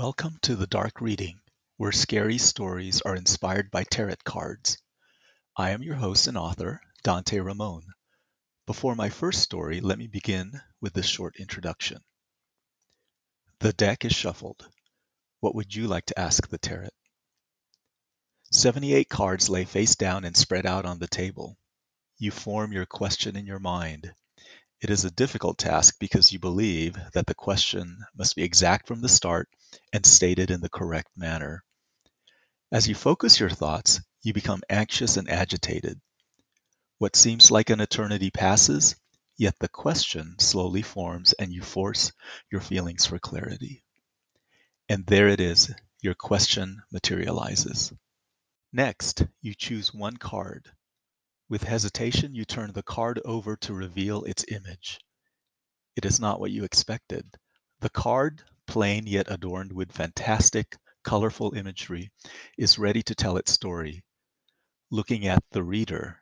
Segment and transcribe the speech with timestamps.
[0.00, 1.40] Welcome to The Dark Reading,
[1.76, 4.78] where scary stories are inspired by tarot cards.
[5.56, 7.82] I am your host and author, Dante Ramon.
[8.64, 11.98] Before my first story, let me begin with this short introduction.
[13.58, 14.64] The deck is shuffled.
[15.40, 16.90] What would you like to ask the tarot?
[18.52, 21.58] 78 cards lay face down and spread out on the table.
[22.18, 24.14] You form your question in your mind.
[24.80, 29.00] It is a difficult task because you believe that the question must be exact from
[29.00, 29.48] the start
[29.92, 31.64] and stated in the correct manner.
[32.70, 36.00] As you focus your thoughts, you become anxious and agitated.
[36.98, 38.96] What seems like an eternity passes,
[39.36, 42.12] yet the question slowly forms and you force
[42.50, 43.84] your feelings for clarity.
[44.88, 47.92] And there it is, your question materializes.
[48.72, 50.70] Next, you choose one card.
[51.48, 54.98] With hesitation, you turn the card over to reveal its image.
[55.96, 57.26] It is not what you expected.
[57.80, 62.12] The card, plain yet adorned with fantastic, colorful imagery,
[62.56, 64.04] is ready to tell its story.
[64.90, 66.20] Looking at the reader,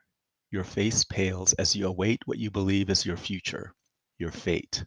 [0.49, 3.75] your face pales as you await what you believe is your future,
[4.17, 4.83] your fate.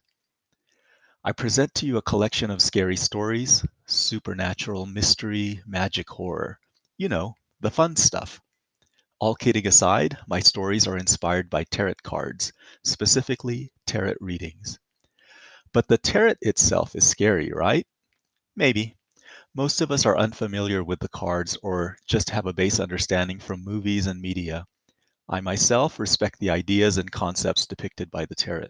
[1.23, 6.59] I present to you a collection of scary stories, supernatural, mystery, magic, horror.
[6.97, 8.41] You know, the fun stuff.
[9.19, 12.51] All kidding aside, my stories are inspired by tarot cards,
[12.83, 14.79] specifically tarot readings.
[15.73, 17.87] But the tarot itself is scary, right?
[18.55, 18.97] Maybe.
[19.53, 23.63] Most of us are unfamiliar with the cards or just have a base understanding from
[23.63, 24.65] movies and media.
[25.29, 28.67] I myself respect the ideas and concepts depicted by the tarot.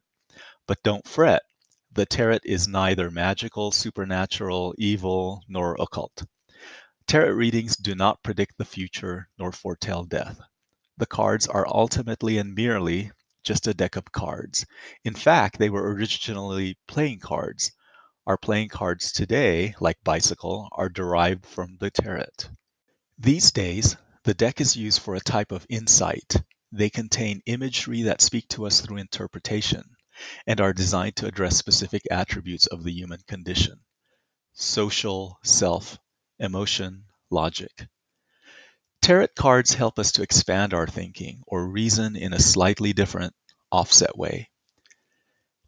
[0.67, 1.41] But don't fret,
[1.91, 6.23] the tarot is neither magical, supernatural, evil, nor occult.
[7.07, 10.39] Tarot readings do not predict the future nor foretell death.
[10.97, 13.11] The cards are ultimately and merely
[13.43, 14.65] just a deck of cards.
[15.03, 17.71] In fact, they were originally playing cards.
[18.27, 22.25] Our playing cards today, like Bicycle, are derived from the tarot.
[23.17, 26.35] These days, the deck is used for a type of insight.
[26.71, 29.83] They contain imagery that speak to us through interpretation
[30.45, 33.79] and are designed to address specific attributes of the human condition
[34.53, 35.97] social, self,
[36.39, 37.87] emotion, logic.
[39.01, 43.33] Tarot cards help us to expand our thinking or reason in a slightly different,
[43.71, 44.49] offset way.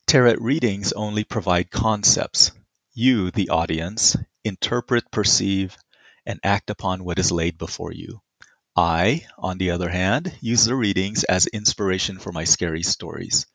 [0.06, 2.52] Tarot readings only provide concepts.
[2.94, 5.76] You, the audience, interpret, perceive,
[6.28, 8.22] and act upon what is laid before you.
[8.76, 13.48] I, on the other hand, use the readings as inspiration for my scary stories.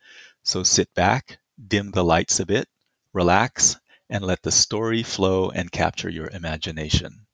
[0.42, 2.66] So sit back, dim the lights a bit,
[3.12, 3.78] relax,
[4.10, 7.27] and let the story flow and capture your imagination.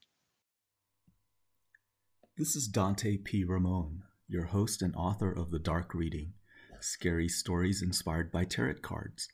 [2.37, 3.45] This is Dante P.
[3.45, 6.33] Ramon, your host and author of The Dark Reading
[6.81, 9.29] Scary Stories Inspired by Tarot Cards.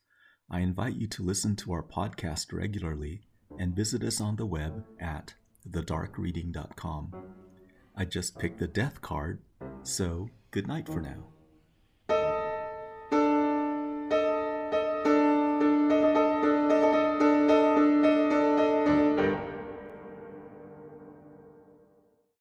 [0.50, 3.22] I invite you to listen to our podcast regularly
[3.58, 5.32] and visit us on the web at
[5.66, 7.14] thedarkreading.com.
[7.96, 9.40] I just picked the death card,
[9.82, 11.24] so good night for now.